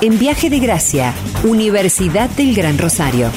en 0.00 0.16
Viaje 0.18 0.48
de 0.48 0.60
Gracia, 0.60 1.12
Universidad 1.42 2.30
del 2.30 2.54
Gran 2.54 2.78
Rosario. 2.78 3.30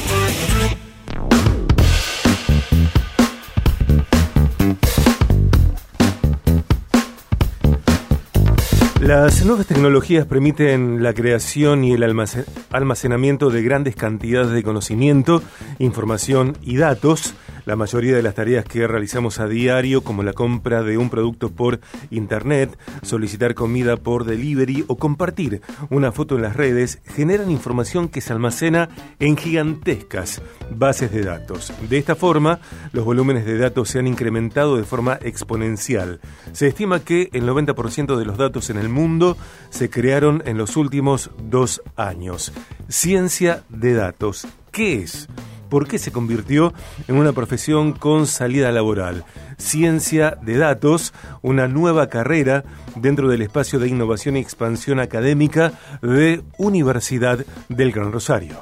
Las 8.99 9.43
nuevas 9.43 9.65
tecnologías 9.65 10.27
permiten 10.27 11.01
la 11.01 11.13
creación 11.13 11.83
y 11.83 11.93
el 11.93 12.03
almacenamiento 12.71 13.49
de 13.49 13.63
grandes 13.63 13.95
cantidades 13.95 14.51
de 14.51 14.61
conocimiento, 14.61 15.41
información 15.79 16.55
y 16.61 16.77
datos 16.77 17.33
la 17.65 17.75
mayoría 17.75 18.15
de 18.15 18.23
las 18.23 18.35
tareas 18.35 18.65
que 18.65 18.87
realizamos 18.87 19.39
a 19.39 19.47
diario, 19.47 20.01
como 20.01 20.23
la 20.23 20.33
compra 20.33 20.83
de 20.83 20.97
un 20.97 21.09
producto 21.09 21.51
por 21.51 21.79
Internet, 22.09 22.77
solicitar 23.01 23.53
comida 23.55 23.97
por 23.97 24.25
delivery 24.25 24.85
o 24.87 24.97
compartir 24.97 25.61
una 25.89 26.11
foto 26.11 26.35
en 26.35 26.41
las 26.41 26.55
redes, 26.55 27.01
generan 27.05 27.51
información 27.51 28.09
que 28.09 28.21
se 28.21 28.33
almacena 28.33 28.89
en 29.19 29.37
gigantescas 29.37 30.41
bases 30.69 31.11
de 31.11 31.23
datos. 31.23 31.73
De 31.89 31.97
esta 31.97 32.15
forma, 32.15 32.59
los 32.93 33.05
volúmenes 33.05 33.45
de 33.45 33.57
datos 33.57 33.89
se 33.89 33.99
han 33.99 34.07
incrementado 34.07 34.77
de 34.77 34.83
forma 34.83 35.19
exponencial. 35.21 36.19
Se 36.53 36.67
estima 36.67 37.01
que 37.01 37.29
el 37.33 37.47
90% 37.47 38.17
de 38.17 38.25
los 38.25 38.37
datos 38.37 38.69
en 38.69 38.77
el 38.77 38.89
mundo 38.89 39.37
se 39.69 39.89
crearon 39.89 40.43
en 40.45 40.57
los 40.57 40.77
últimos 40.77 41.31
dos 41.43 41.81
años. 41.95 42.51
Ciencia 42.87 43.63
de 43.69 43.93
datos. 43.93 44.47
¿Qué 44.71 45.01
es? 45.01 45.27
Por 45.71 45.87
qué 45.87 45.97
se 45.97 46.11
convirtió 46.11 46.73
en 47.07 47.15
una 47.15 47.31
profesión 47.31 47.93
con 47.93 48.27
salida 48.27 48.73
laboral. 48.73 49.23
Ciencia 49.57 50.37
de 50.41 50.57
datos, 50.57 51.13
una 51.41 51.69
nueva 51.69 52.09
carrera 52.09 52.65
dentro 52.97 53.29
del 53.29 53.41
espacio 53.41 53.79
de 53.79 53.87
innovación 53.87 54.35
y 54.35 54.41
expansión 54.41 54.99
académica 54.99 55.71
de 56.01 56.43
Universidad 56.57 57.45
del 57.69 57.93
Gran 57.93 58.11
Rosario. 58.11 58.61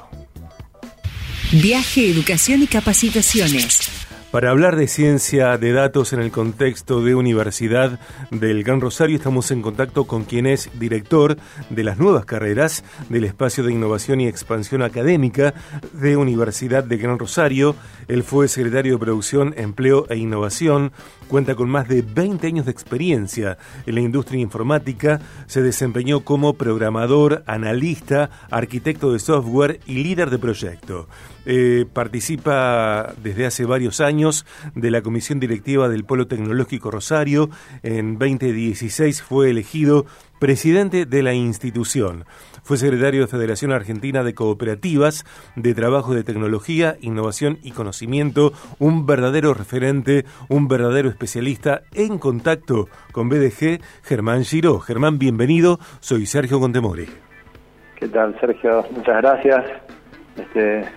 Viaje, 1.50 2.08
educación 2.08 2.62
y 2.62 2.68
capacitaciones 2.68 3.99
para 4.30 4.50
hablar 4.50 4.76
de 4.76 4.86
ciencia 4.86 5.58
de 5.58 5.72
datos 5.72 6.12
en 6.12 6.20
el 6.20 6.30
contexto 6.30 7.02
de 7.02 7.16
Universidad 7.16 7.98
del 8.30 8.62
Gran 8.62 8.80
Rosario, 8.80 9.16
estamos 9.16 9.50
en 9.50 9.60
contacto 9.60 10.04
con 10.04 10.24
quien 10.24 10.46
es 10.46 10.70
director 10.78 11.36
de 11.68 11.84
las 11.84 11.98
nuevas 11.98 12.24
carreras 12.26 12.84
del 13.08 13.24
Espacio 13.24 13.64
de 13.64 13.72
Innovación 13.72 14.20
y 14.20 14.28
Expansión 14.28 14.82
Académica 14.82 15.54
de 15.92 16.16
Universidad 16.16 16.84
del 16.84 17.00
Gran 17.00 17.18
Rosario. 17.18 17.74
Él 18.06 18.22
fue 18.22 18.46
secretario 18.46 18.94
de 18.94 18.98
Producción, 18.98 19.52
Empleo 19.56 20.06
e 20.08 20.16
Innovación, 20.16 20.92
cuenta 21.26 21.56
con 21.56 21.68
más 21.68 21.88
de 21.88 22.02
20 22.02 22.46
años 22.46 22.66
de 22.66 22.72
experiencia 22.72 23.58
en 23.86 23.94
la 23.96 24.00
industria 24.00 24.40
informática, 24.40 25.20
se 25.46 25.62
desempeñó 25.62 26.20
como 26.20 26.54
programador, 26.54 27.42
analista, 27.46 28.30
arquitecto 28.50 29.12
de 29.12 29.18
software 29.18 29.80
y 29.86 30.02
líder 30.02 30.30
de 30.30 30.38
proyecto. 30.38 31.08
Eh, 31.46 31.86
participa 31.92 33.14
desde 33.22 33.46
hace 33.46 33.64
varios 33.64 34.00
años 34.00 34.46
de 34.74 34.90
la 34.90 35.02
Comisión 35.02 35.40
Directiva 35.40 35.88
del 35.88 36.04
Polo 36.04 36.26
Tecnológico 36.26 36.90
Rosario. 36.90 37.50
En 37.82 38.18
2016 38.18 39.22
fue 39.22 39.50
elegido 39.50 40.06
presidente 40.38 41.06
de 41.06 41.22
la 41.22 41.34
institución. 41.34 42.24
Fue 42.62 42.76
secretario 42.76 43.22
de 43.22 43.26
Federación 43.26 43.72
Argentina 43.72 44.22
de 44.22 44.34
Cooperativas 44.34 45.24
de 45.56 45.74
Trabajo 45.74 46.14
de 46.14 46.24
Tecnología, 46.24 46.96
Innovación 47.00 47.58
y 47.62 47.72
Conocimiento, 47.72 48.52
un 48.78 49.06
verdadero 49.06 49.54
referente, 49.54 50.24
un 50.48 50.68
verdadero 50.68 51.08
especialista 51.08 51.82
en 51.94 52.18
contacto 52.18 52.88
con 53.12 53.28
BDG, 53.28 53.80
Germán 54.02 54.44
Giró. 54.44 54.80
Germán, 54.80 55.18
bienvenido, 55.18 55.78
soy 56.00 56.26
Sergio 56.26 56.60
Contemore. 56.60 57.06
¿Qué 57.96 58.08
tal, 58.08 58.38
Sergio? 58.40 58.84
Muchas 58.92 59.16
gracias. 59.18 59.64
Este, 60.36 60.88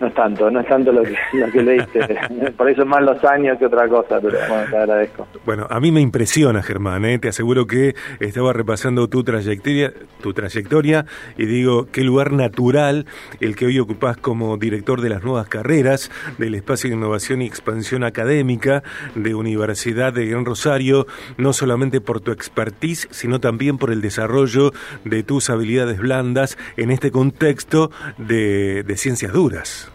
no 0.00 0.06
es 0.06 0.14
tanto, 0.14 0.50
no 0.50 0.60
es 0.60 0.66
tanto 0.66 0.92
lo 0.92 1.02
que, 1.02 1.16
lo 1.32 1.50
que 1.50 1.62
leíste. 1.62 2.00
Por 2.56 2.70
eso 2.70 2.86
más 2.86 3.02
los 3.02 3.22
años 3.24 3.58
que 3.58 3.66
otra 3.66 3.88
cosa, 3.88 4.20
pero 4.20 4.38
bueno, 4.48 4.70
te 4.70 4.76
agradezco. 4.76 5.26
Bueno, 5.44 5.66
a 5.68 5.80
mí 5.80 5.90
me 5.90 6.00
impresiona, 6.00 6.62
Germán, 6.62 7.04
¿eh? 7.04 7.18
te 7.18 7.28
aseguro 7.28 7.66
que 7.66 7.94
estaba 8.20 8.52
repasando 8.52 9.08
tu 9.08 9.24
trayectoria, 9.24 9.92
tu 10.22 10.32
trayectoria 10.32 11.04
y 11.36 11.46
digo, 11.46 11.86
qué 11.90 12.02
lugar 12.02 12.32
natural 12.32 13.06
el 13.40 13.56
que 13.56 13.66
hoy 13.66 13.78
ocupás 13.78 14.16
como 14.16 14.56
director 14.56 15.00
de 15.00 15.08
las 15.08 15.24
nuevas 15.24 15.48
carreras 15.48 16.10
del 16.38 16.54
Espacio 16.54 16.90
de 16.90 16.96
Innovación 16.96 17.42
y 17.42 17.46
Expansión 17.46 18.04
Académica 18.04 18.82
de 19.14 19.34
Universidad 19.34 20.12
de 20.12 20.26
Gran 20.26 20.44
Rosario, 20.44 21.06
no 21.36 21.52
solamente 21.52 22.00
por 22.00 22.20
tu 22.20 22.30
expertise, 22.30 23.08
sino 23.10 23.40
también 23.40 23.78
por 23.78 23.90
el 23.90 24.00
desarrollo 24.00 24.72
de 25.04 25.22
tus 25.22 25.50
habilidades 25.50 25.98
blandas 25.98 26.56
en 26.76 26.90
este 26.90 27.10
contexto 27.10 27.90
de 28.18 28.84
ciencias 28.96 29.32
duras. 29.32 29.87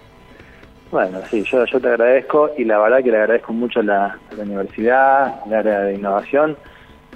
Bueno, 0.93 1.21
sí, 1.27 1.41
yo, 1.41 1.65
te 1.65 1.87
agradezco 1.87 2.51
y 2.55 2.65
la 2.65 2.77
verdad 2.77 3.01
que 3.03 3.09
le 3.09 3.17
agradezco 3.17 3.51
mucho 3.51 3.79
a 3.79 3.83
la, 3.83 4.19
universidad, 4.37 5.41
al 5.43 5.51
área 5.51 5.79
de 5.79 5.95
innovación, 5.95 6.55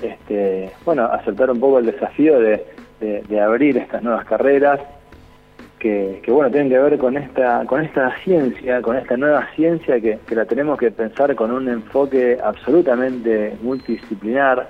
este, 0.02 0.72
bueno, 0.84 1.06
aceptar 1.06 1.52
un 1.52 1.60
poco 1.60 1.78
el 1.78 1.86
desafío 1.86 2.40
de, 2.40 2.66
abrir 3.40 3.78
estas 3.78 4.02
nuevas 4.02 4.26
carreras 4.26 4.80
que, 5.78 6.24
bueno, 6.28 6.50
tienen 6.50 6.70
que 6.70 6.80
ver 6.80 6.98
con 6.98 7.18
esta, 7.18 7.66
con 7.68 7.84
esta 7.84 8.18
ciencia, 8.24 8.82
con 8.82 8.98
esta 8.98 9.16
nueva 9.16 9.48
ciencia 9.56 10.02
que, 10.02 10.18
la 10.32 10.46
tenemos 10.46 10.80
que 10.80 10.90
pensar 10.90 11.36
con 11.36 11.52
un 11.52 11.70
enfoque 11.70 12.40
absolutamente 12.44 13.58
multidisciplinar 13.62 14.70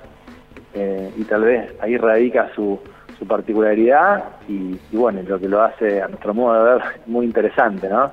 eh, 0.74 1.10
y 1.16 1.24
tal 1.24 1.44
vez 1.44 1.74
ahí 1.80 1.96
radica 1.96 2.50
su, 2.54 2.78
su 3.18 3.26
particularidad 3.26 4.24
y, 4.48 4.78
bueno, 4.92 5.20
lo 5.26 5.40
que 5.40 5.48
lo 5.48 5.60
hace 5.62 6.00
a 6.00 6.08
nuestro 6.08 6.34
modo 6.34 6.64
de 6.64 6.74
ver 6.74 6.82
muy 7.06 7.26
interesante, 7.26 7.88
¿no? 7.88 8.12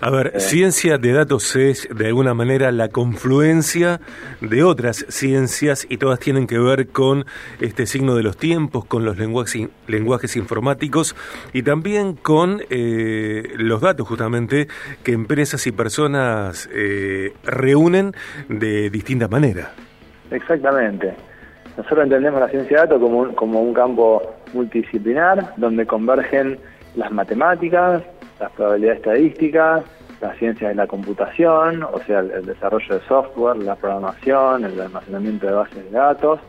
A 0.00 0.10
ver, 0.10 0.32
eh. 0.34 0.40
ciencia 0.40 0.98
de 0.98 1.12
datos 1.12 1.56
es 1.56 1.88
de 1.94 2.06
alguna 2.06 2.34
manera 2.34 2.72
la 2.72 2.88
confluencia 2.88 4.00
de 4.40 4.62
otras 4.62 5.04
ciencias 5.08 5.86
y 5.88 5.98
todas 5.98 6.20
tienen 6.20 6.46
que 6.46 6.58
ver 6.58 6.88
con 6.88 7.24
este 7.60 7.86
signo 7.86 8.14
de 8.14 8.22
los 8.22 8.36
tiempos, 8.36 8.84
con 8.84 9.04
los 9.04 9.18
lenguajes, 9.18 9.68
lenguajes 9.86 10.36
informáticos 10.36 11.14
y 11.52 11.62
también 11.62 12.14
con 12.14 12.62
eh, 12.70 13.54
los 13.56 13.80
datos 13.80 14.08
justamente 14.08 14.68
que 15.02 15.12
empresas 15.12 15.66
y 15.66 15.72
personas 15.72 16.68
eh, 16.72 17.34
reúnen 17.44 18.12
de 18.48 18.90
distinta 18.90 19.28
manera. 19.28 19.72
Exactamente. 20.30 21.14
Nosotros 21.76 22.04
entendemos 22.04 22.40
la 22.40 22.48
ciencia 22.48 22.76
de 22.76 22.82
datos 22.86 23.00
como 23.00 23.18
un, 23.18 23.34
como 23.34 23.60
un 23.60 23.74
campo 23.74 24.22
multidisciplinar 24.54 25.54
donde 25.56 25.86
convergen 25.86 26.58
las 26.94 27.10
matemáticas, 27.12 28.02
las 28.40 28.50
probabilidades 28.52 28.98
estadísticas, 28.98 29.84
las 30.20 30.36
ciencias 30.38 30.70
de 30.70 30.74
la 30.74 30.86
computación, 30.86 31.82
o 31.82 32.00
sea, 32.06 32.20
el, 32.20 32.46
desarrollo 32.46 32.94
de 32.94 33.00
software, 33.06 33.58
la 33.58 33.76
programación, 33.76 34.64
el 34.64 34.80
almacenamiento 34.80 35.46
de 35.46 35.52
bases 35.52 35.84
de 35.84 35.90
datos, 35.90 36.40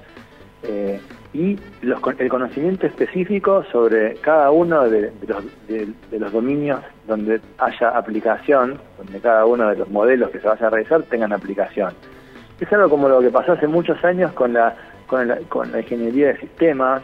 eh, 0.63 0.99
y 1.33 1.59
el 1.83 2.29
conocimiento 2.29 2.87
específico 2.87 3.63
sobre 3.71 4.15
cada 4.15 4.49
uno 4.49 4.89
de, 4.89 5.11
los, 5.27 5.43
de, 5.67 6.19
los, 6.19 6.31
dominios 6.31 6.79
donde 7.05 7.41
haya 7.59 7.89
aplicación, 7.89 8.79
donde 8.97 9.19
cada 9.19 9.45
uno 9.45 9.69
de 9.69 9.75
los 9.75 9.89
modelos 9.89 10.31
que 10.31 10.39
se 10.39 10.47
vaya 10.47 10.67
a 10.67 10.69
realizar 10.69 11.03
tengan 11.03 11.33
aplicación. 11.33 11.93
Es 12.59 12.71
algo 12.73 12.89
como 12.89 13.07
lo 13.07 13.19
que 13.19 13.29
pasó 13.29 13.51
hace 13.51 13.67
muchos 13.67 14.03
años 14.03 14.31
con 14.31 14.53
la 14.53 14.75
con 15.07 15.27
la, 15.27 15.37
con 15.49 15.71
la 15.71 15.79
ingeniería 15.79 16.27
de 16.27 16.37
sistemas, 16.37 17.01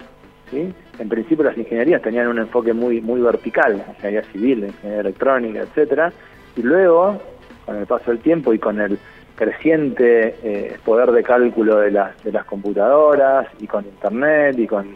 ¿sí? 0.52 0.74
En 1.00 1.10
principio 1.10 1.44
las 1.44 1.58
ingenierías 1.58 2.02
tenían 2.02 2.28
un 2.28 2.38
enfoque 2.38 2.74
muy 2.74 3.02
muy 3.02 3.22
vertical, 3.22 3.78
la 3.78 3.94
ingeniería 3.94 4.24
civil, 4.32 4.62
la 4.62 4.68
ingeniería 4.68 5.02
electrónica, 5.02 5.60
etcétera, 5.62 6.14
y 6.56 6.62
luego, 6.62 7.20
con 7.66 7.78
el 7.78 7.88
paso 7.88 8.12
del 8.12 8.20
tiempo 8.20 8.54
y 8.54 8.60
con 8.60 8.80
el 8.80 9.00
creciente 9.36 10.36
eh, 10.44 10.78
poder 10.86 11.12
de 11.12 11.24
cálculo 11.24 11.78
de 11.80 11.92
las, 11.92 12.24
de 12.24 12.32
las 12.32 12.46
computadoras 12.46 13.48
y 13.60 13.68
con 13.68 13.86
internet 13.86 14.58
y 14.60 14.68
con, 14.68 14.96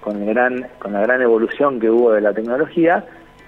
con, 0.00 0.22
el 0.22 0.34
gran, 0.34 0.66
con 0.78 0.92
la 0.92 1.00
gran 1.00 1.20
evolución 1.22 1.80
que 1.80 1.90
hubo 1.90 2.12
de 2.12 2.20
la 2.20 2.32
tecnología, 2.32 3.04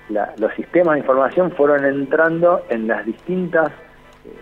los 0.09 0.53
sistemas 0.55 0.95
de 0.95 1.01
información 1.01 1.53
fueron 1.53 1.85
entrando 1.87 2.63
en 2.69 2.87
las 2.87 3.07
distintas 3.07 3.71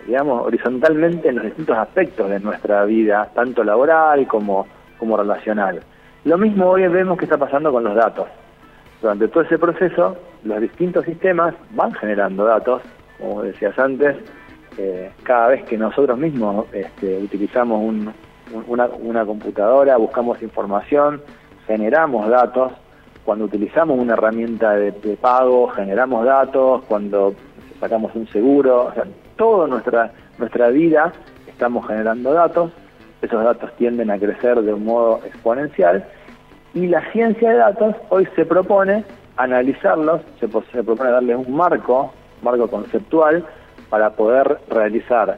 digamos, 0.05 0.45
horizontalmente 0.45 1.29
en 1.29 1.35
los 1.35 1.45
distintos 1.45 1.77
aspectos 1.77 2.29
de 2.29 2.39
nuestra 2.39 2.85
vida, 2.85 3.29
tanto 3.33 3.63
laboral 3.63 4.27
como, 4.27 4.67
como 4.97 5.17
relacional. 5.17 5.81
Lo 6.23 6.37
mismo 6.37 6.67
hoy 6.69 6.87
vemos 6.87 7.17
que 7.17 7.25
está 7.25 7.37
pasando 7.37 7.71
con 7.71 7.83
los 7.83 7.95
datos. 7.95 8.27
Durante 9.01 9.27
todo 9.27 9.43
ese 9.43 9.57
proceso, 9.57 10.17
los 10.43 10.61
distintos 10.61 11.05
sistemas 11.05 11.55
van 11.71 11.93
generando 11.93 12.45
datos, 12.45 12.81
como 13.19 13.41
decías 13.41 13.77
antes, 13.79 14.17
eh, 14.77 15.11
cada 15.23 15.49
vez 15.49 15.63
que 15.63 15.77
nosotros 15.77 16.17
mismos 16.17 16.65
este, 16.71 17.17
utilizamos 17.17 17.81
una, 18.67 18.85
una 18.87 19.25
computadora, 19.25 19.97
buscamos 19.97 20.41
información, 20.41 21.21
generamos 21.65 22.29
datos, 22.29 22.71
cuando 23.25 23.45
utilizamos 23.45 23.99
una 23.99 24.13
herramienta 24.13 24.73
de, 24.73 24.91
de 24.91 25.17
pago, 25.17 25.67
generamos 25.69 26.25
datos, 26.25 26.83
cuando 26.87 27.33
sacamos 27.79 28.13
un 28.15 28.27
seguro, 28.27 28.85
o 28.85 28.93
sea, 28.93 29.05
toda 29.35 29.67
nuestra, 29.67 30.11
nuestra 30.37 30.69
vida 30.69 31.13
estamos 31.47 31.85
generando 31.85 32.33
datos, 32.33 32.71
esos 33.21 33.43
datos 33.43 33.71
tienden 33.75 34.09
a 34.09 34.17
crecer 34.17 34.61
de 34.61 34.73
un 34.73 34.85
modo 34.85 35.19
exponencial 35.25 36.03
Y 36.73 36.87
la 36.87 37.01
ciencia 37.11 37.51
de 37.51 37.57
datos 37.57 37.95
hoy 38.09 38.27
se 38.35 38.45
propone 38.45 39.03
analizarlos, 39.37 40.21
se, 40.39 40.47
propone 40.47 41.11
darles 41.11 41.35
un 41.35 41.55
marco, 41.55 42.13
marco 42.41 42.67
conceptual, 42.67 43.45
para 43.89 44.09
poder 44.11 44.57
realizar 44.69 45.37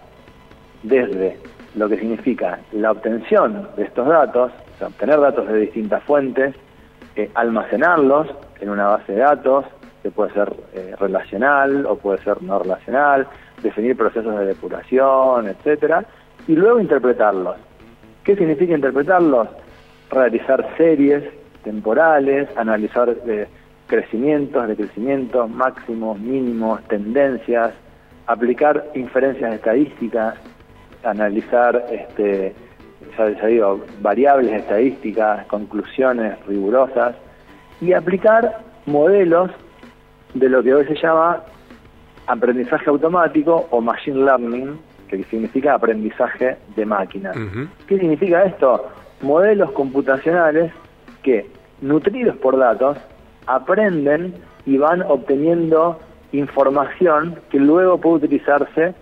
desde 0.83 1.37
lo 1.75 1.89
que 1.89 1.97
significa 1.97 2.59
la 2.71 2.91
obtención 2.91 3.67
de 3.75 3.83
estos 3.83 4.07
datos, 4.07 4.51
o 4.75 4.77
sea, 4.77 4.87
obtener 4.87 5.19
datos 5.19 5.47
de 5.47 5.57
distintas 5.57 6.03
fuentes, 6.03 6.55
eh, 7.15 7.29
almacenarlos 7.33 8.27
en 8.61 8.69
una 8.69 8.87
base 8.87 9.13
de 9.13 9.19
datos, 9.19 9.65
que 10.03 10.11
puede 10.11 10.31
ser 10.33 10.53
eh, 10.73 10.95
relacional 10.99 11.85
o 11.85 11.97
puede 11.97 12.21
ser 12.23 12.41
no 12.43 12.59
relacional, 12.59 13.27
definir 13.63 13.97
procesos 13.97 14.37
de 14.37 14.45
depuración, 14.45 15.47
etcétera, 15.47 16.05
y 16.47 16.55
luego 16.55 16.79
interpretarlos. 16.79 17.55
¿Qué 18.23 18.35
significa 18.35 18.75
interpretarlos? 18.75 19.47
Realizar 20.11 20.67
series 20.77 21.23
temporales, 21.63 22.49
analizar 22.57 23.15
eh, 23.25 23.47
crecimientos, 23.87 24.67
decrecimientos, 24.67 25.49
máximos, 25.49 26.19
mínimos, 26.19 26.83
tendencias, 26.87 27.73
aplicar 28.27 28.85
inferencias 28.93 29.53
estadísticas, 29.55 30.35
analizar 31.03 31.85
este, 31.91 32.53
ya, 33.17 33.47
digo, 33.47 33.81
variables 34.01 34.51
estadísticas, 34.53 35.45
conclusiones 35.47 36.37
rigurosas 36.45 37.15
y 37.81 37.93
aplicar 37.93 38.59
modelos 38.85 39.51
de 40.33 40.49
lo 40.49 40.63
que 40.63 40.73
hoy 40.73 40.85
se 40.85 40.95
llama 40.95 41.43
aprendizaje 42.27 42.89
automático 42.89 43.67
o 43.71 43.81
machine 43.81 44.23
learning, 44.23 44.79
que 45.07 45.23
significa 45.25 45.75
aprendizaje 45.75 46.57
de 46.75 46.85
máquinas. 46.85 47.35
¿Qué 47.87 47.97
significa 47.99 48.43
esto? 48.43 48.89
Modelos 49.21 49.71
computacionales 49.71 50.71
que, 51.21 51.49
nutridos 51.81 52.35
por 52.37 52.57
datos, 52.57 52.97
aprenden 53.45 54.33
y 54.65 54.77
van 54.77 55.01
obteniendo 55.03 55.99
información 56.31 57.39
que 57.49 57.59
luego 57.59 57.99
puede 57.99 58.25
utilizarse 58.25 58.93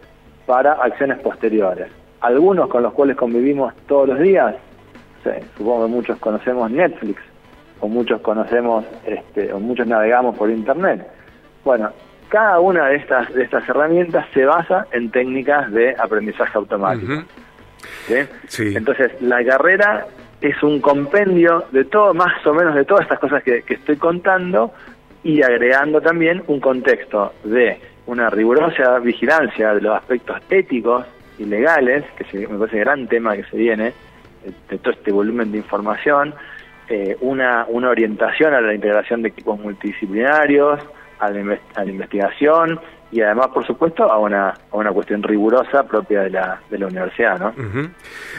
para 0.46 0.74
acciones 0.74 1.20
posteriores. 1.20 1.88
Algunos 2.20 2.68
con 2.70 2.84
los 2.84 2.94
cuales 2.94 3.16
convivimos 3.16 3.74
todos 3.88 4.10
los 4.10 4.20
días, 4.20 4.56
supongo 5.58 5.86
que 5.86 5.92
muchos 5.92 6.18
conocemos 6.20 6.70
Netflix, 6.70 7.22
o 7.80 7.88
muchos 7.88 8.22
conocemos, 8.22 8.86
este, 9.06 9.52
o 9.54 9.60
muchos 9.60 9.88
navegamos 9.88 10.36
por 10.36 10.50
Internet. 10.50 11.08
Bueno, 11.64 11.90
cada 12.32 12.60
una 12.62 12.88
de 12.88 12.96
estas, 12.96 13.32
de 13.34 13.44
estas 13.44 13.68
herramientas 13.68 14.26
se 14.34 14.46
basa 14.46 14.88
en 14.94 15.12
técnicas 15.12 15.70
de 15.72 15.94
aprendizaje 16.00 16.58
automático. 16.58 17.24
Entonces, 18.58 19.22
la 19.22 19.44
carrera 19.44 20.08
es 20.40 20.64
un 20.64 20.80
compendio 20.80 21.66
de 21.72 21.84
todo, 21.84 22.14
más 22.14 22.46
o 22.48 22.54
menos 22.54 22.74
de 22.74 22.86
todas 22.86 23.04
estas 23.04 23.20
cosas 23.20 23.44
que, 23.44 23.64
que 23.64 23.74
estoy 23.74 23.98
contando, 23.98 24.74
y 25.24 25.44
agregando 25.44 26.02
también 26.02 26.42
un 26.48 26.60
contexto 26.60 27.34
de 27.44 27.80
una 28.08 28.30
rigurosa 28.30 28.98
vigilancia 29.00 29.74
de 29.74 29.82
los 29.82 29.96
aspectos 29.96 30.38
éticos 30.50 31.06
y 31.38 31.46
legales, 31.46 32.06
que 32.18 32.48
me 32.48 32.58
parece 32.58 32.80
gran 32.80 33.08
tema 33.08 33.36
que 33.36 33.44
se 33.44 33.58
viene, 33.58 33.94
de 34.70 34.78
todo 34.80 34.94
este 34.94 35.12
volumen 35.12 35.52
de 35.52 35.60
información, 35.60 36.34
eh, 36.90 37.16
una, 37.22 37.66
una 37.68 37.90
orientación 37.90 38.54
a 38.54 38.62
la 38.62 38.74
integración 38.74 39.22
de 39.22 39.30
equipos 39.30 39.60
multidisciplinarios, 39.60 40.80
a 41.22 41.30
la, 41.30 41.60
a 41.76 41.86
la 41.86 41.92
investigación 41.92 42.80
y 43.12 43.22
además, 43.22 43.48
por 43.54 43.66
supuesto, 43.68 44.10
a 44.10 44.18
una, 44.18 44.50
a 44.50 44.78
una 44.78 44.92
cuestión 44.92 45.22
rigurosa 45.22 45.84
propia 45.84 46.22
de 46.22 46.30
la, 46.30 46.62
de 46.70 46.80
la 46.80 46.88
universidad, 46.88 47.40
¿no? 47.40 47.54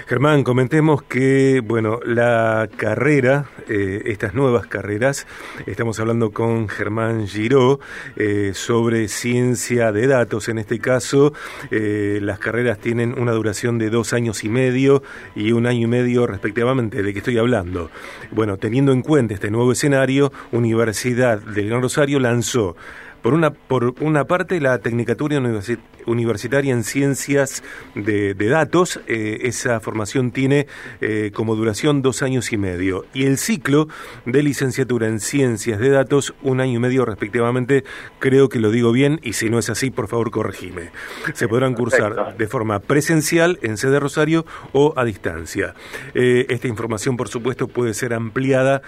Germán, 0.06 0.44
comentemos 0.44 1.02
que, 1.02 1.60
bueno, 1.62 2.00
la 2.04 2.69
carrera, 2.76 3.44
eh, 3.69 4.02
estas 4.06 4.34
nuevas 4.34 4.66
carreras, 4.66 5.26
estamos 5.66 6.00
hablando 6.00 6.30
con 6.30 6.69
Germán 6.69 7.26
Giró 7.26 7.80
eh, 8.16 8.52
sobre 8.54 9.08
ciencia 9.08 9.92
de 9.92 10.06
datos. 10.06 10.48
En 10.48 10.58
este 10.58 10.78
caso, 10.78 11.34
eh, 11.70 12.19
las 12.22 12.38
carreras 12.38 12.78
tienen 12.78 13.19
una 13.20 13.32
duración 13.32 13.78
de 13.78 13.90
dos 13.90 14.14
años 14.14 14.42
y 14.42 14.48
medio 14.48 15.02
y 15.34 15.52
un 15.52 15.66
año 15.66 15.82
y 15.82 15.86
medio 15.86 16.26
respectivamente. 16.26 17.02
¿De 17.02 17.12
qué 17.12 17.19
estoy 17.19 17.36
hablando? 17.36 17.90
Bueno, 18.30 18.56
teniendo 18.56 18.92
en 18.92 19.02
cuenta 19.02 19.34
este 19.34 19.50
nuevo 19.50 19.72
escenario, 19.72 20.32
Universidad 20.50 21.40
del 21.40 21.69
Gran 21.69 21.82
Rosario 21.82 22.19
lanzó 22.19 22.74
por 23.22 23.34
una, 23.34 23.50
por 23.52 23.94
una 24.00 24.24
parte, 24.24 24.60
la 24.60 24.78
Tecnicatura 24.78 25.40
Universitaria 26.06 26.72
en 26.72 26.82
Ciencias 26.82 27.62
de, 27.94 28.34
Datos, 28.34 29.00
eh, 29.06 29.38
esa 29.42 29.78
formación 29.80 30.32
tiene 30.32 30.66
eh, 31.00 31.30
como 31.32 31.54
duración 31.54 32.02
dos 32.02 32.22
años 32.22 32.52
y 32.52 32.56
medio. 32.56 33.06
Y 33.14 33.24
el 33.24 33.38
ciclo 33.38 33.88
de 34.26 34.42
licenciatura 34.42 35.06
en 35.06 35.20
Ciencias 35.20 35.78
de 35.78 35.90
Datos, 35.90 36.34
un 36.42 36.60
año 36.60 36.74
y 36.74 36.78
medio 36.80 37.04
respectivamente, 37.04 37.84
creo 38.19 38.48
que 38.48 38.58
lo 38.58 38.70
digo 38.72 38.90
bien, 38.90 39.20
y 39.22 39.34
si 39.34 39.48
no 39.48 39.58
es 39.60 39.70
así, 39.70 39.90
por 39.90 40.08
favor, 40.08 40.32
corregime. 40.32 40.90
Se 41.34 41.46
podrán 41.46 41.74
cursar 41.74 42.36
de 42.36 42.46
forma 42.48 42.80
presencial 42.80 43.60
en 43.62 43.76
sede 43.76 44.00
Rosario 44.00 44.44
o 44.72 44.94
a 44.96 45.04
distancia. 45.04 45.74
Eh, 46.14 46.46
esta 46.48 46.66
información, 46.66 47.16
por 47.16 47.28
supuesto, 47.28 47.69
puede 47.69 47.94
ser 47.94 48.14
ampliada 48.14 48.82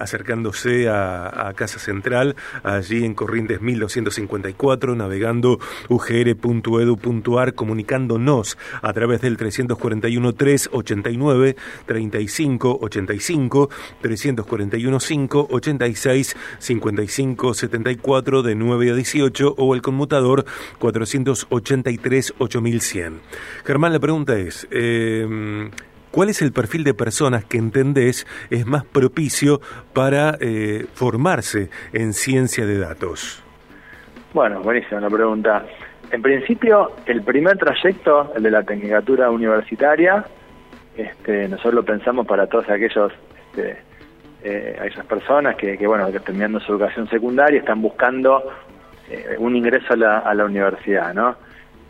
acercándose 0.00 0.88
a, 0.88 1.48
a 1.48 1.52
Casa 1.52 1.78
Central, 1.78 2.36
allí 2.62 3.04
en 3.04 3.14
Corrientes 3.14 3.60
1000 3.60 3.73
1254, 3.74 4.94
navegando 4.94 5.58
ugr.edu.ar, 5.88 7.54
comunicándonos 7.54 8.58
a 8.82 8.92
través 8.92 9.20
del 9.20 9.36
341 9.36 10.32
389 10.32 11.56
35 11.86 12.78
85, 12.80 13.70
341 14.00 15.00
5 15.00 15.46
86 15.50 16.36
55 16.58 17.54
74 17.54 18.42
de 18.42 18.54
9 18.54 18.90
a 18.90 18.94
18 18.94 19.54
o 19.56 19.74
el 19.74 19.82
conmutador 19.82 20.44
483 20.78 22.34
8100. 22.38 23.20
Germán, 23.64 23.92
la 23.92 24.00
pregunta 24.00 24.38
es, 24.38 24.66
eh, 24.70 25.70
¿Cuál 26.14 26.28
es 26.28 26.42
el 26.42 26.52
perfil 26.52 26.84
de 26.84 26.94
personas 26.94 27.44
que 27.44 27.58
entendés 27.58 28.24
es 28.48 28.66
más 28.66 28.84
propicio 28.84 29.60
para 29.92 30.38
eh, 30.40 30.86
formarse 30.94 31.70
en 31.92 32.12
ciencia 32.12 32.66
de 32.66 32.78
datos? 32.78 33.43
Bueno, 34.34 34.62
buenísima 34.62 35.00
la 35.00 35.08
pregunta. 35.08 35.64
En 36.10 36.20
principio, 36.20 36.90
el 37.06 37.22
primer 37.22 37.56
trayecto, 37.56 38.32
el 38.34 38.42
de 38.42 38.50
la 38.50 38.64
tecnicatura 38.64 39.30
universitaria, 39.30 40.24
este, 40.96 41.48
nosotros 41.48 41.74
lo 41.74 41.84
pensamos 41.84 42.26
para 42.26 42.48
todos 42.48 42.68
aquellos, 42.68 43.12
este, 43.36 43.76
eh, 44.42 44.76
aquellas 44.76 45.06
personas 45.06 45.54
que, 45.54 45.76
bueno, 45.86 46.10
que 46.10 46.18
terminando 46.18 46.58
su 46.58 46.72
educación 46.72 47.08
secundaria 47.08 47.60
están 47.60 47.80
buscando 47.80 48.42
eh, 49.08 49.36
un 49.38 49.54
ingreso 49.54 49.92
a 49.92 49.96
la, 49.96 50.18
a 50.18 50.34
la 50.34 50.46
universidad, 50.46 51.14
¿no? 51.14 51.36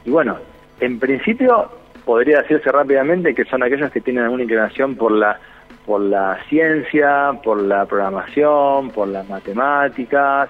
Y 0.04 0.10
bueno, 0.10 0.36
en 0.80 1.00
principio 1.00 1.70
podría 2.04 2.42
decirse 2.42 2.70
rápidamente 2.70 3.34
que 3.34 3.46
son 3.46 3.62
aquellos 3.62 3.90
que 3.90 4.02
tienen 4.02 4.24
alguna 4.24 4.42
inclinación 4.42 4.96
por 4.96 5.12
la 5.12 5.40
por 5.86 6.00
la 6.00 6.38
ciencia, 6.48 7.32
por 7.42 7.62
la 7.62 7.84
programación, 7.84 8.90
por 8.90 9.08
las 9.08 9.28
matemáticas, 9.28 10.48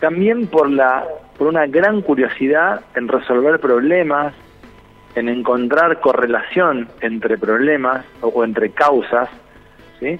también 0.00 0.46
por 0.46 0.70
la 0.70 1.04
por 1.36 1.48
una 1.48 1.66
gran 1.66 2.00
curiosidad 2.00 2.80
en 2.94 3.08
resolver 3.08 3.60
problemas, 3.60 4.34
en 5.14 5.28
encontrar 5.28 6.00
correlación 6.00 6.88
entre 7.00 7.36
problemas 7.36 8.04
o, 8.22 8.42
entre 8.42 8.70
causas, 8.70 9.28
¿sí? 10.00 10.18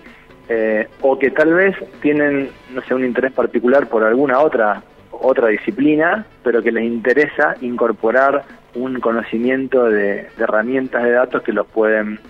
Eh, 0.49 0.87
o 1.01 1.19
que 1.19 1.31
tal 1.31 1.55
vez 1.55 1.75
tienen 2.01 2.51
no 2.73 2.83
sé 2.83 2.95
un 2.95 3.05
interés 3.05 3.33
particular 3.33 3.89
por 3.89 4.05
alguna 4.05 4.41
otra 4.41 4.83
otra 5.11 5.49
disciplina, 5.49 6.27
pero 6.43 6.63
que 6.63 6.71
les 6.71 6.85
interesa 6.85 7.55
incorporar 7.63 8.45
un 8.75 9.01
conocimiento 9.01 9.85
de, 9.85 10.29
herramientas 10.39 11.03
de 11.03 11.13
datos 11.13 11.43
que 11.43 11.53
los 11.53 11.67
pueden 11.67 12.21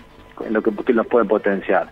lo 0.51 0.63
que, 0.63 0.71
que 0.85 0.93
los 0.93 1.07
pueden 1.07 1.27
potenciar. 1.27 1.89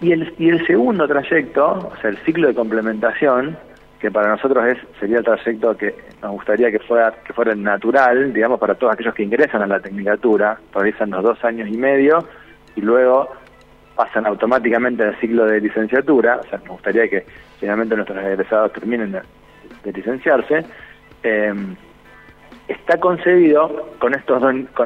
Y 0.00 0.12
el, 0.12 0.34
y 0.38 0.48
el 0.48 0.66
segundo 0.66 1.06
trayecto, 1.06 1.90
o 1.92 1.96
sea, 2.00 2.10
el 2.10 2.18
ciclo 2.18 2.48
de 2.48 2.54
complementación, 2.54 3.56
que 4.02 4.10
para 4.10 4.30
nosotros 4.30 4.66
es 4.66 4.78
sería 4.98 5.18
el 5.18 5.24
trayecto 5.24 5.76
que 5.76 5.94
nos 6.20 6.32
gustaría 6.32 6.72
que 6.72 6.80
fuera 6.80 7.14
que 7.24 7.32
fuera 7.32 7.54
natural, 7.54 8.32
digamos, 8.32 8.58
para 8.58 8.74
todos 8.74 8.94
aquellos 8.94 9.14
que 9.14 9.22
ingresan 9.22 9.62
a 9.62 9.66
la 9.68 9.78
tecnicatura, 9.78 10.58
realizan 10.74 11.10
los 11.10 11.22
dos 11.22 11.44
años 11.44 11.68
y 11.68 11.76
medio 11.78 12.18
y 12.74 12.80
luego 12.80 13.28
pasan 13.94 14.26
automáticamente 14.26 15.04
al 15.04 15.16
ciclo 15.20 15.46
de 15.46 15.60
licenciatura, 15.60 16.38
o 16.38 16.42
sea, 16.48 16.58
nos 16.58 16.70
gustaría 16.70 17.06
que 17.06 17.24
finalmente 17.60 17.94
nuestros 17.94 18.18
egresados 18.18 18.72
terminen 18.72 19.12
de, 19.12 19.92
licenciarse, 19.92 20.64
em, 21.22 21.76
está 22.66 22.98
concebido 22.98 23.92
con 24.00 24.14
estos 24.16 24.42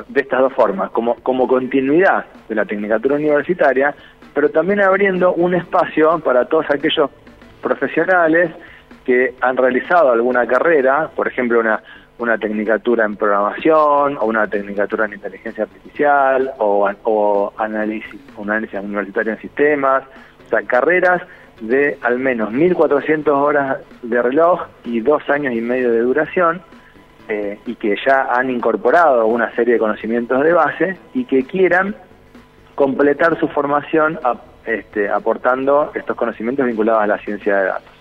de 0.09 0.21
estas 0.21 0.41
dos 0.41 0.53
formas, 0.53 0.91
como, 0.91 1.15
como 1.23 1.49
continuidad 1.49 2.27
de 2.51 2.55
la 2.55 2.67
tecnicatura 2.67 3.15
universitaria, 3.15 3.95
pero 4.35 4.51
también 4.51 4.83
abriendo 4.83 5.33
un 5.33 5.55
espacio 5.55 6.19
para 6.19 6.45
todos 6.45 6.67
aquellos 6.69 7.09
profesionales 7.63 8.51
que 9.07 9.35
han 9.41 9.57
realizado 9.57 10.11
alguna 10.11 10.47
carrera, 10.47 11.09
por 11.15 11.29
ejemplo, 11.29 11.61
una, 11.61 11.81
una 12.19 12.37
tecnicatura 12.37 13.05
en 13.05 13.17
programación 13.17 14.19
o 14.19 14.27
una 14.27 14.49
tecnicatura 14.49 15.07
en 15.07 15.15
inteligencia 15.15 15.65
artificial 15.65 16.53
o, 16.59 17.53
análisis, 17.57 18.21
un 18.37 18.51
análisis 18.51 18.81
universitario 18.81 19.33
en 19.35 19.41
sistemas 19.41 20.03
O 20.45 20.49
sea, 20.49 20.63
carreras 20.63 21.23
de 21.61 21.97
al 22.03 22.19
menos 22.19 22.53
1.400 22.53 23.29
horas 23.29 23.79
de 24.03 24.21
reloj 24.21 24.63
y 24.85 25.01
dos 25.01 25.23
años 25.31 25.55
y 25.55 25.61
medio 25.61 25.91
de 25.91 26.01
duración, 26.01 26.61
eh, 27.29 27.59
y 27.67 27.75
que 27.75 27.97
ya 28.07 28.29
han 28.31 28.51
incorporado 28.51 29.27
una 29.27 29.51
serie 29.57 29.75
de 29.75 29.81
conocimientos 29.81 30.43
de 30.45 30.53
base 30.53 30.97
y 31.15 31.25
que 31.25 31.45
quieran 31.45 31.97
completar 32.77 33.39
su 33.41 33.49
formación 33.49 34.19
este, 34.65 35.09
aportando 35.09 35.91
estos 35.95 36.17
conocimientos 36.17 36.67
vinculados 36.67 37.03
a 37.03 37.07
la 37.07 37.19
ciencia 37.19 37.57
de 37.57 37.65
datos. 37.65 37.93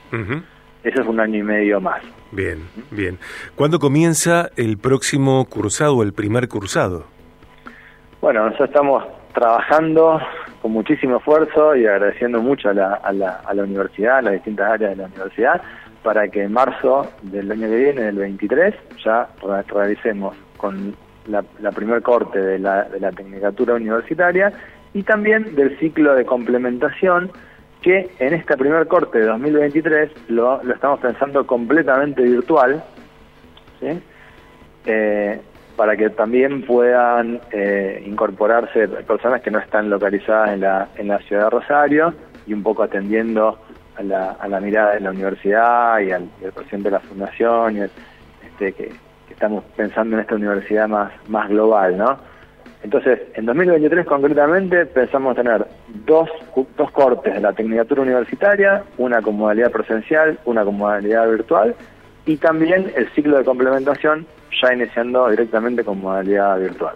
Eso 0.85 1.01
es 1.01 1.07
un 1.07 1.19
año 1.19 1.39
y 1.39 1.43
medio 1.43 1.81
más. 1.81 2.01
Bien, 2.31 2.59
bien. 2.91 3.17
¿Cuándo 3.55 3.79
comienza 3.79 4.51
el 4.55 4.77
próximo 4.77 5.43
cursado, 5.45 6.03
el 6.03 6.13
primer 6.13 6.47
cursado? 6.47 7.05
Bueno, 8.21 8.45
nosotros 8.45 8.69
estamos 8.69 9.03
trabajando 9.33 10.21
con 10.61 10.71
muchísimo 10.71 11.17
esfuerzo 11.17 11.75
y 11.75 11.87
agradeciendo 11.87 12.39
mucho 12.39 12.69
a 12.69 12.73
la, 12.75 12.93
a 12.93 13.11
la, 13.11 13.41
a 13.47 13.53
la 13.55 13.63
universidad, 13.63 14.19
a 14.19 14.21
las 14.21 14.33
distintas 14.33 14.73
áreas 14.73 14.91
de 14.91 14.97
la 14.97 15.07
universidad, 15.07 15.59
para 16.03 16.27
que 16.27 16.43
en 16.43 16.53
marzo 16.53 17.11
del 17.23 17.51
año 17.51 17.67
que 17.67 17.77
viene, 17.77 18.01
del 18.03 18.17
23, 18.17 18.75
ya 19.03 19.27
realicemos 19.73 20.37
con 20.57 20.95
la, 21.25 21.43
la 21.61 21.71
primer 21.71 22.03
corte 22.03 22.39
de 22.39 22.59
la, 22.59 22.83
de 22.83 22.99
la 22.99 23.11
Tecnicatura 23.11 23.73
Universitaria 23.73 24.53
y 24.93 25.01
también 25.01 25.55
del 25.55 25.79
ciclo 25.79 26.13
de 26.13 26.25
complementación 26.25 27.31
que 27.85 28.09
en 28.17 28.33
esta 28.33 28.57
primer 28.57 28.87
corte 28.87 29.19
de 29.19 29.27
2023 29.27 30.09
lo, 30.29 30.59
estamos 30.73 30.99
pensando 31.01 31.45
completamente 31.45 32.23
virtual, 32.23 32.83
eh, 34.87 35.39
para 35.75 35.95
que 35.95 36.09
también 36.09 36.63
puedan 36.65 37.39
eh, 37.51 38.03
incorporarse 38.07 38.87
personas 38.87 39.43
que 39.43 39.51
no 39.51 39.59
están 39.59 39.91
localizadas 39.91 40.53
en 40.53 40.61
la, 40.61 40.87
en 40.95 41.09
la 41.09 41.19
ciudad 41.19 41.43
de 41.43 41.49
Rosario 41.51 42.13
y 42.47 42.53
un 42.53 42.63
poco 42.63 42.81
atendiendo 42.81 43.59
a 43.97 44.01
la, 44.01 44.31
a 44.31 44.47
la 44.47 44.59
mirada 44.59 44.95
de 44.95 45.01
la 45.01 45.11
universidad 45.11 45.99
y 45.99 46.09
al, 46.09 46.23
presidente 46.55 46.89
de 46.89 46.91
la 46.91 47.01
fundación 47.01 47.77
y 47.77 47.81
este, 47.81 48.73
que, 48.73 48.87
que, 49.27 49.33
estamos 49.33 49.63
pensando 49.75 50.15
en 50.15 50.21
esta 50.21 50.33
universidad 50.33 50.87
más, 50.87 51.11
más 51.27 51.49
global, 51.49 51.95
¿no? 51.99 52.17
Entonces, 52.85 53.19
en 53.33 53.47
2023 53.47 54.05
concretamente 54.05 54.85
pensamos 54.85 55.35
tener 55.35 55.65
dos, 56.05 56.29
dos 56.77 56.91
cortes 56.91 57.33
de 57.33 57.39
la 57.39 57.51
Tecnicatura 57.51 58.03
Universitaria, 58.03 58.83
una 58.99 59.23
con 59.23 59.37
modalidad 59.37 59.71
presencial, 59.71 60.37
una 60.45 60.63
con 60.63 60.77
modalidad 60.77 61.27
virtual, 61.27 61.73
y 62.27 62.37
también 62.37 62.93
el 62.95 63.09
ciclo 63.13 63.39
de 63.39 63.43
complementación 63.43 64.27
ya 64.61 64.71
iniciando 64.71 65.27
directamente 65.31 65.83
con 65.83 65.99
modalidad 65.99 66.59
virtual. 66.59 66.93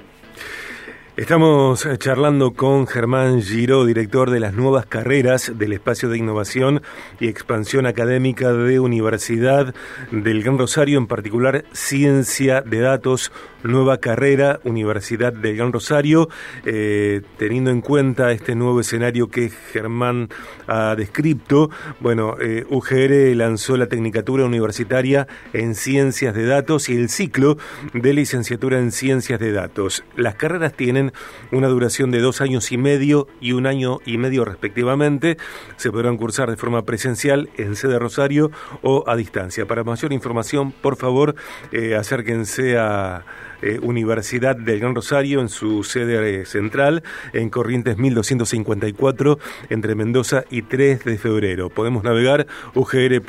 Estamos 1.20 1.86
eh, 1.86 1.98
charlando 1.98 2.54
con 2.54 2.88
Germán 2.88 3.42
Giro, 3.42 3.84
director 3.84 4.30
de 4.30 4.40
las 4.40 4.54
nuevas 4.54 4.86
carreras 4.86 5.52
del 5.54 5.74
Espacio 5.74 6.08
de 6.08 6.18
Innovación 6.18 6.82
y 7.20 7.28
Expansión 7.28 7.86
Académica 7.86 8.54
de 8.54 8.80
Universidad 8.80 9.76
del 10.12 10.42
Gran 10.42 10.58
Rosario, 10.58 10.98
en 10.98 11.08
particular 11.08 11.66
Ciencia 11.74 12.62
de 12.62 12.80
Datos, 12.80 13.34
nueva 13.64 13.98
carrera, 13.98 14.62
Universidad 14.64 15.34
del 15.34 15.58
Gran 15.58 15.74
Rosario, 15.74 16.30
eh, 16.64 17.22
teniendo 17.38 17.70
en 17.72 17.82
cuenta 17.82 18.32
este 18.32 18.56
nuevo 18.56 18.80
escenario 18.80 19.28
que 19.28 19.50
Germán 19.50 20.30
ha 20.68 20.96
descrito. 20.96 21.70
Bueno, 22.00 22.38
eh, 22.40 22.64
UGR 22.70 23.36
lanzó 23.36 23.76
la 23.76 23.88
Tecnicatura 23.88 24.46
Universitaria 24.46 25.28
en 25.52 25.76
Ciencias 25.76 26.34
de 26.34 26.46
Datos 26.46 26.88
y 26.88 26.96
el 26.96 27.10
ciclo 27.10 27.58
de 27.94 28.14
licenciatura 28.14 28.80
en 28.80 28.94
Ciencias 28.94 29.42
de 29.42 29.52
Datos. 29.52 30.06
Las 30.16 30.36
carreras 30.36 30.74
tienen 30.74 31.09
una 31.51 31.68
duración 31.68 32.12
de 32.12 32.20
dos 32.20 32.42
años 32.42 32.72
y 32.72 32.78
medio 32.78 33.28
y 33.42 33.54
un 33.54 33.66
año 33.66 34.00
y 34.06 34.18
medio 34.18 34.46
respectivamente. 34.46 35.38
Se 35.78 35.92
podrán 35.92 36.18
cursar 36.18 36.50
de 36.50 36.58
forma 36.58 36.84
presencial 36.84 37.50
en 37.58 37.75
sede 37.75 38.00
Rosario 38.00 38.51
o 38.82 39.04
a 39.08 39.16
distancia. 39.16 39.66
Para 39.66 39.84
mayor 39.84 40.13
información, 40.13 40.72
por 40.72 40.96
favor, 40.96 41.36
eh, 41.72 41.96
acérquense 41.96 42.78
a 42.78 43.25
eh, 43.62 43.80
Universidad 43.82 44.56
del 44.56 44.80
Gran 44.80 44.96
Rosario 44.96 45.42
en 45.42 45.50
su 45.50 45.84
sede 45.84 46.46
central, 46.46 47.04
en 47.34 47.50
Corrientes 47.50 47.98
1254, 47.98 49.38
entre 49.70 49.96
Mendoza 49.96 50.46
y 50.50 50.62
3 50.62 51.04
de 51.04 51.18
febrero. 51.18 51.70
Podemos 51.70 52.04
navegar 52.04 52.48
ugr.edu.ar, 52.74 53.22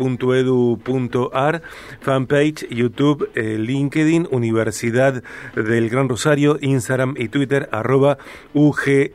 fanpage, 2.00 2.68
YouTube, 2.68 3.28
eh, 3.34 3.58
LinkedIn, 3.58 4.28
Universidad 4.30 5.24
del 5.56 5.90
Gran 5.90 6.08
Rosario, 6.08 6.58
Instagram 6.60 7.14
y 7.18 7.28
Twitter, 7.28 7.68
arroba 7.70 8.18
UG 8.54 9.10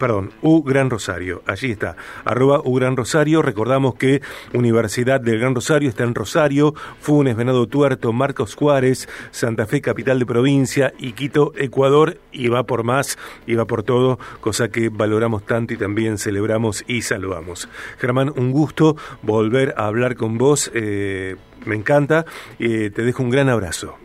perdón, 0.00 0.30
U 0.40 0.62
Gran 0.62 0.88
Rosario, 0.88 1.42
allí 1.46 1.70
está, 1.70 1.94
arroba 2.24 2.62
U 2.64 2.74
Gran 2.74 2.96
Rosario, 2.96 3.42
recordamos 3.42 3.96
que 3.96 4.22
Universidad 4.54 5.20
del 5.20 5.38
Gran 5.38 5.54
Rosario 5.54 5.90
está 5.90 6.04
en 6.04 6.14
Rosario, 6.14 6.74
Funes, 7.00 7.36
Venado 7.36 7.66
Tuerto, 7.66 8.10
Marcos 8.14 8.54
Juárez, 8.54 9.10
Santa 9.30 9.66
Fe, 9.66 9.82
capital 9.82 10.18
de 10.18 10.24
provincia, 10.24 10.94
y 10.98 11.12
Quito, 11.12 11.52
Ecuador, 11.54 12.18
y 12.32 12.48
va 12.48 12.62
por 12.62 12.82
más, 12.82 13.18
y 13.46 13.56
va 13.56 13.66
por 13.66 13.82
todo, 13.82 14.18
cosa 14.40 14.70
que 14.70 14.88
valoramos 14.88 15.44
tanto 15.44 15.74
y 15.74 15.76
también 15.76 16.16
celebramos 16.16 16.82
y 16.88 17.02
saludamos. 17.02 17.68
Germán, 17.98 18.32
un 18.34 18.52
gusto 18.52 18.96
volver 19.20 19.74
a 19.76 19.84
hablar 19.84 20.16
con 20.16 20.38
vos, 20.38 20.70
eh, 20.72 21.36
me 21.66 21.76
encanta, 21.76 22.24
y 22.58 22.88
te 22.88 23.02
dejo 23.02 23.22
un 23.22 23.28
gran 23.28 23.50
abrazo. 23.50 23.98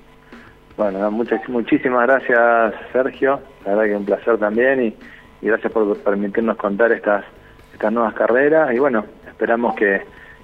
Bueno, 0.78 1.10
muchas, 1.12 1.48
muchísimas 1.48 2.04
gracias 2.04 2.74
Sergio, 2.92 3.40
la 3.66 3.76
verdad 3.76 3.86
que 3.86 3.96
un 3.96 4.06
placer 4.06 4.38
también 4.38 4.84
y 5.42 5.48
gracias 5.48 5.72
por 5.72 5.98
permitirnos 5.98 6.58
contar 6.58 6.92
estas, 6.92 7.24
estas 7.74 7.94
nuevas 7.94 8.14
carreras. 8.14 8.74
Y 8.74 8.80
bueno, 8.80 9.06
esperamos 9.28 9.76
que, 9.76 10.02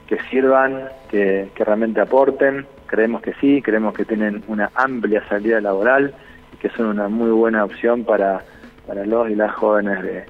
que 0.08 0.18
sirvan, 0.30 0.86
que, 1.10 1.50
que 1.54 1.64
realmente 1.66 2.00
aporten, 2.00 2.66
creemos 2.86 3.22
que 3.22 3.34
sí, 3.36 3.62
creemos 3.62 3.94
que 3.94 4.06
tienen 4.06 4.44
una 4.48 4.70
amplia 4.76 5.28
salida 5.28 5.60
laboral 5.60 6.14
y 6.54 6.58
que 6.58 6.70
son 6.70 6.88
una 6.88 7.10
muy 7.10 7.32
buena 7.32 7.66
opción 7.66 8.06
para, 8.06 8.42
para 8.88 9.06
los 9.06 9.30
y 9.30 9.36
las 9.36 9.54
jóvenes 9.54 10.02
de 10.02 10.26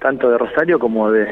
tanto 0.00 0.30
de 0.30 0.38
Rosario 0.38 0.78
como 0.78 1.10
de, 1.10 1.26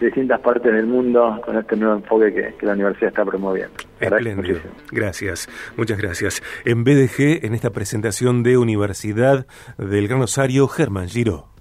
distintas 0.00 0.40
partes 0.40 0.72
del 0.72 0.86
mundo 0.86 1.40
con 1.44 1.56
este 1.56 1.76
nuevo 1.76 1.96
enfoque 1.96 2.54
que, 2.58 2.66
la 2.66 2.72
universidad 2.72 3.08
está 3.08 3.24
promoviendo. 3.24 3.74
Espléndido. 4.00 4.60
Gracias, 4.90 5.48
muchas 5.76 5.98
gracias. 5.98 6.42
En 6.64 6.84
BDG, 6.84 7.44
en 7.44 7.54
esta 7.54 7.70
presentación 7.70 8.42
de 8.42 8.56
Universidad 8.56 9.46
del 9.76 10.08
Gran 10.08 10.20
Rosario, 10.20 10.68
Germán 10.68 11.08
Giro. 11.08 11.57